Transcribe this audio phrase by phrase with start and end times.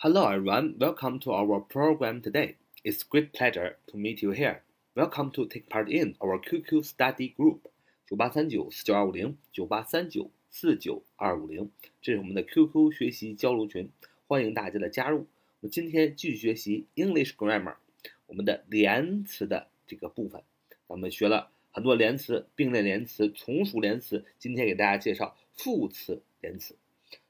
[0.00, 2.54] Hello everyone, welcome to our program today.
[2.84, 4.62] It's great pleasure to meet you here.
[4.94, 7.62] Welcome to take part in our QQ study group.
[8.06, 13.90] 九八三九四九二五零九八三九四九二五零，这是我们的 QQ 学习交流群，
[14.28, 15.26] 欢迎大家的加入。
[15.62, 17.74] 我们今天继续学习 English grammar，
[18.28, 20.44] 我们的连词的这个部分。
[20.86, 26.76] 咱们学了很多连词，并列连词、从属连词，今天给大家介绍副词连词。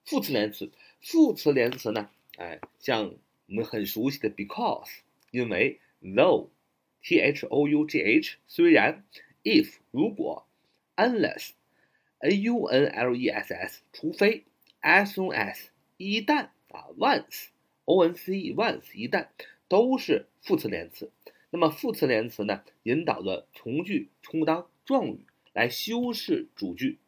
[0.04, 2.10] 副词连词，副词连词呢？
[2.38, 3.16] 哎，像
[3.48, 5.00] 我们很熟悉的 because，
[5.32, 9.04] 因为 though，t h o u g h 虽然
[9.42, 10.46] ，if 如果
[10.94, 14.44] ，unless，a u n l e s s 除非
[14.80, 15.66] ，as soon as
[15.96, 19.26] 一旦啊，once，o n c e once 一旦
[19.66, 21.10] 都是副词连词。
[21.50, 26.98] 那么副词连词呢，引导的从句充当状语来修饰主句。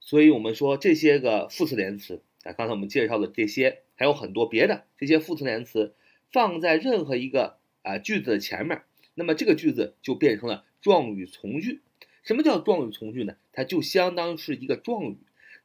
[0.00, 3.82] 所以我们说这些个副词连词啊，刚才我们介绍的这些。
[3.94, 5.94] 还有很多别的这些副词连词
[6.32, 8.82] 放在任何一个啊句子的前面，
[9.14, 11.82] 那么这个句子就变成了状语从句。
[12.24, 13.36] 什么叫状语从句呢？
[13.52, 15.18] 它就相当于是一个状语。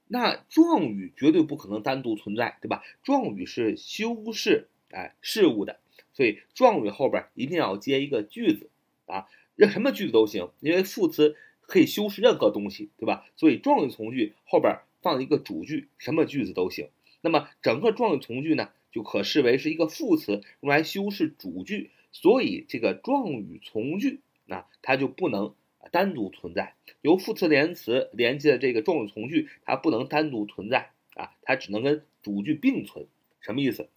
[0.08, 2.84] 那状语绝对不可能单独存在，对吧？
[3.02, 5.80] 状语是修饰哎事物的，
[6.14, 8.70] 所以状语后边一定要接一个句子
[9.08, 9.26] 啊，
[9.56, 13.26] 任什么句子都行，因为副词可以修饰任何东西，对吧？
[13.36, 16.90] 所以状语从句后边放一个主句，什么句子都行。
[17.22, 25.54] 那么整个状语从句呢，就可视为是一个副词用来修饰主句，所以这个状语从句那它就不能
[25.92, 26.76] 单独存在。
[27.02, 33.08] 由副词连词连接的这个状语从句，它不能单独存在啊，它只能跟主句并存。
[33.40, 33.90] 什么意思？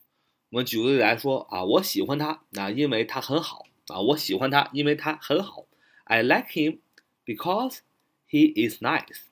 [0.51, 5.67] 我们举个例子来说啊，我喜欢他，那因为他很好啊，我喜欢他，因为他很好。
[6.05, 6.79] I like him
[7.25, 7.79] because
[8.29, 9.23] he is nice.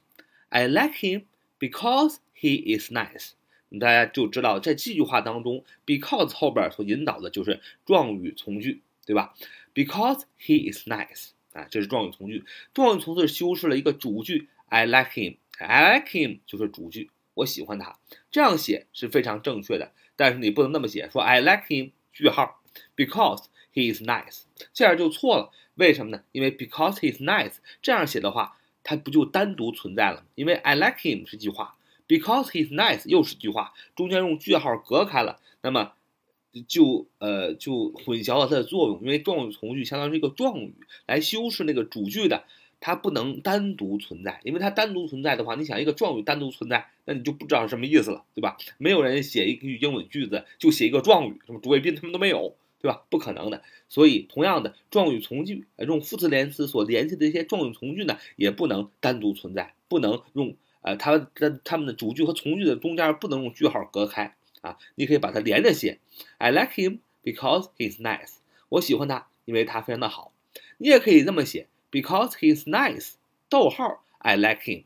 [0.48, 1.24] I like him
[1.58, 3.32] because he is nice.
[3.78, 9.34] 大家就知道，在这句话当中，because 后边所引导的就是状语从句，对吧
[9.74, 12.44] ？Because he is nice，啊，这是状语从句。
[12.72, 17.98] 状语从句修饰了一个主句，I like him，I like him 就是主句，我喜欢他。
[18.30, 22.62] 这样写是非常正确的，但是你不能那么写，说 I like him，句号
[22.96, 25.52] ，because he is nice，这样就错了。
[25.74, 26.24] 为什么呢？
[26.32, 28.57] 因为 because he is nice 这样写的话，
[28.88, 30.24] 它不就单独存在了？
[30.34, 31.76] 因为 I like him 是句话。
[32.08, 35.92] Because he's nice，又是句话，中间用句号隔开了，那么
[36.66, 38.98] 就呃就混淆了它的作用。
[39.02, 40.72] 因为状语从句相当于一个状语
[41.06, 42.44] 来修饰那个主句的，
[42.80, 44.40] 它不能单独存在。
[44.42, 48.56] 因为它单独存在的话，你想一个状语单独存在，那你就不知道是什么意思了，对吧？
[48.78, 53.04] 没有人写一句英文句子就写一个状语，什么主谓宾他们都没有，对吧？
[53.10, 53.62] 不可能的。
[53.88, 60.56] 所以同样的，状语从句用副词连词所联系的一些状语从句呢，也不能单独存在，不能用。
[60.80, 65.98] 呃，它的它们的主句和从句的中间不能用句号隔开啊，你可以把它连着写。
[66.38, 68.36] I like him because he's nice。
[68.68, 70.32] 我喜欢他，因为他非常的好。
[70.78, 73.14] 你也可以这么写，because he's nice，
[73.48, 74.84] 逗号，I like him。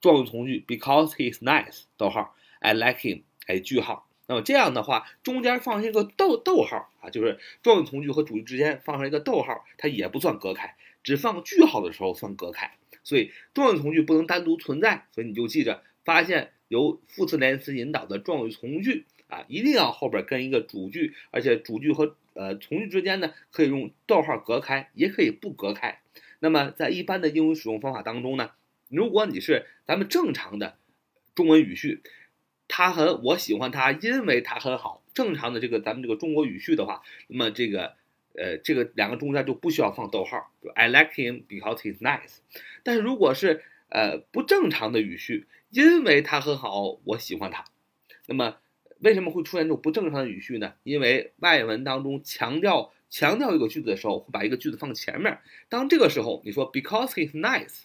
[0.00, 4.05] 状语从句，because he's nice，逗号，I like him，哎，句号。
[4.28, 12.72] 那么这样的话，中间放上一个逗逗号啊，就是状语从句和主句之间放上一个逗号，它也不算隔开，只放句号的时候算隔开。
[13.04, 26.00] 所以状语从句不能单独存在，所以你就记着，发现由副词连词引导的状语从句啊，一定要后边跟一个主句，而且主句和呃从句之间呢，可以用逗号隔开，也可以不隔开。
[26.40, 28.50] 那么在一般的英语使用方法当中呢，
[28.88, 30.76] 如果你是咱们正常的
[31.36, 32.02] 中文语序，
[32.68, 37.94] 他很我喜欢他，因为他很好，正常的这个咱们这个中国语序的话，那么这个。
[38.38, 42.40] 呃，这个两个中间就不需要放逗号，I like him because he's nice。
[42.82, 47.64] 但是如果是呃不正常的语序，因为他很好，我喜欢他。
[48.26, 48.58] 那么
[48.98, 50.74] 为什么会出现这种不正常的语序呢？
[50.82, 55.38] 因为外文当中强调强调一个句子的时候，会把一个句子放前面。
[55.70, 57.84] 当这个时候你说 because he's nice，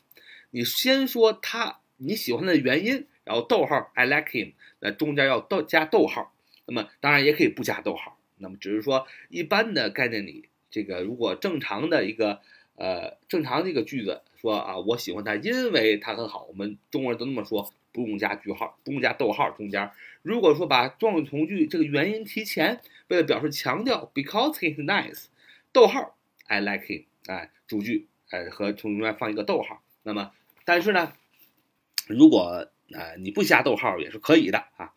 [0.49, 6.33] 你先说他你喜欢他的原因，然后逗号 I like him，那中间要逗加逗号。
[6.65, 8.17] 那么当然也可以不加逗号。
[8.37, 12.41] 那么只是说，一般的概念里，这个如果正常的一个
[12.75, 19.91] 呃正常的一个句子说啊，我喜欢他，因为他很好，我们中国人都那么说，不用加句号，不用加逗号中间。
[20.23, 25.25] 如果说把状语从句这个原因提前，为了表示强调，because he's nice，
[25.71, 26.15] 逗号
[26.47, 29.83] ，I like him，哎，主句，哎和从中间放一个逗号。
[30.03, 30.31] 那么，
[30.65, 31.13] 但是呢，
[32.07, 34.93] 如果呃你不加逗号也是可以的啊。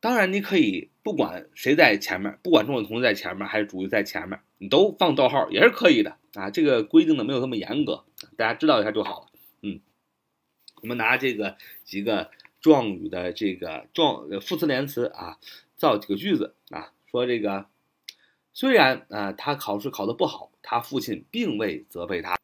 [0.00, 6.50] 当然，你可以不管谁在前面，不管重点同学在前面还是主语在前面，你都放逗号也是可以的啊。
[6.50, 8.04] 这个规定的没有那么严格，
[8.36, 9.26] 大家知道一下就好了。
[9.62, 9.80] 嗯，
[10.82, 12.30] 我们拿这个几个
[12.60, 15.38] 状语的这个状副词连词啊，
[15.76, 16.92] 造几个句子啊。
[17.10, 17.66] 说这个
[18.52, 22.36] 虽然啊他考试考得不好，他父亲并未责备他。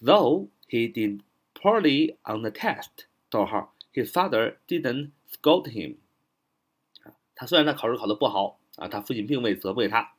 [0.00, 1.22] Though he did
[1.54, 5.96] poorly on the test，逗号，his father didn't scold him。
[7.04, 10.12] 啊，他虽然他考试考得不好啊，他父亲并未责备他。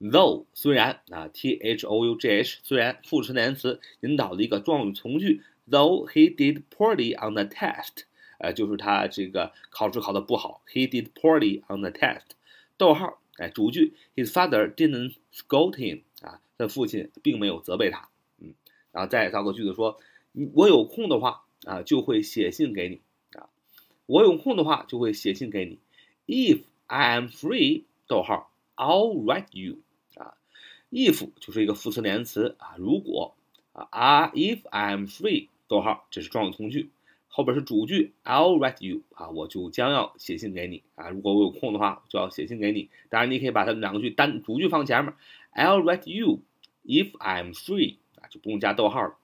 [0.00, 8.02] Though 虽然啊，t h o u g h 虽然副词连词引导的一个状语从句，though he did poorly on the test，
[8.38, 12.32] 呃，就是他这个考试考得不好，he did poorly on the test。
[12.76, 18.08] 逗号，哎，主句，his father didn't scold him，啊，他父亲并没有责备他，
[18.38, 18.52] 嗯，
[18.90, 19.98] 然后再造个句子说，
[20.54, 23.00] 我有空的话啊，就会写信给你
[23.38, 23.48] 啊，
[24.06, 25.78] 我有空的话就会写信给你
[26.26, 29.78] ，if I am free，逗号，I'll write you。
[30.16, 30.34] 啊
[30.90, 33.34] if 就是一个副词连词啊，如果
[33.72, 36.90] 啊，if I am free，逗号，这是状语从句，
[37.26, 42.90] 后边是主句，I'll write you 啊，我就将要写信给你啊，如果我有空的话，就要写信给你。
[43.08, 45.12] 当然，你可以把它们两个句单主句放前面
[45.54, 46.42] ，I'll write you
[46.84, 49.16] if I'm free 啊，就不用加逗号了。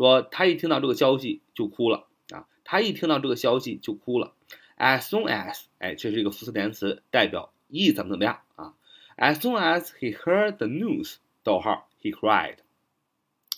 [0.00, 4.32] 说他一听到这个消息就哭了啊，他一听到这个消息就哭了。
[4.78, 8.74] As soon as，哎，这是一个副词连词，代表一怎么怎么样啊。
[9.18, 12.56] As soon as he heard the news，逗号，he cried。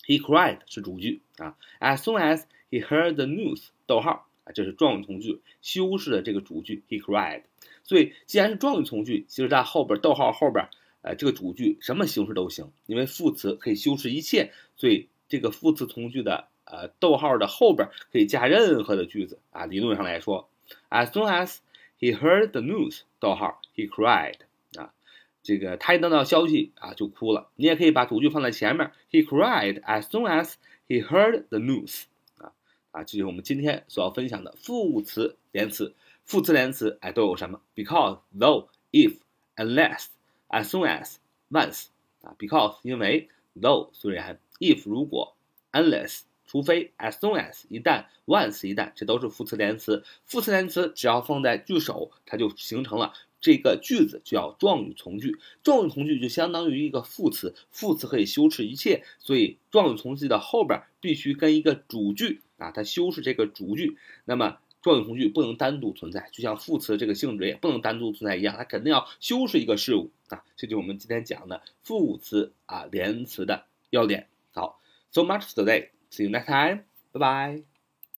[0.05, 1.55] He cried 是主句啊。
[1.79, 7.43] As soon as he heard the news，逗号啊，这是状语从句，修饰的这个主句，he cried。
[7.85, 10.67] 所以既然是状语从句，其实它后边逗号后边，
[11.03, 19.65] 呃，这个主句什么形式都行，因为副词可以修饰一切，所以这个副词从句的呃逗号的后边可以加任何的句子啊。
[19.65, 20.47] 理论上来说
[20.91, 21.57] ，As soon as
[21.99, 24.35] he heard the news，逗号，he cried
[24.77, 24.93] 啊。
[25.41, 27.49] 这个他一得到消息啊就哭了。
[27.55, 30.53] 你也可以把主句放在前面，He cried as soon as
[30.87, 32.03] he heard the news。
[32.37, 32.53] 啊
[32.91, 35.95] 啊，这就是我们今天所要分享的副词连词。
[36.25, 39.17] 副词连词哎都有什么？Because、though、if、
[39.55, 40.09] unless、
[40.49, 41.15] as soon as、
[41.49, 41.87] once。
[42.21, 45.35] 啊，because 因为，though 虽然，if 如果
[45.71, 50.03] ，unless 除非，as soon as 一旦，once 一旦，这都是副词连词。
[50.25, 53.13] 副词连词只要放在句首，它就形成了。
[53.39, 63.97] 这个句子就叫状语从句，状语从句就相当于一个副词，副词可以修饰一切，所以状语从句的后边必须跟一个主句啊，它修饰这个主句。
[64.23, 70.45] 那么状语从句不能单独存在，就像副词这个性质也不能单独存在一样，它肯定要修饰一个事物啊。
[70.55, 74.29] 这就是我们今天讲的副词啊连词的要点。
[74.53, 74.79] 好
[75.11, 75.89] ，so much today.
[76.11, 76.83] See you next time.
[77.11, 77.72] Bye bye.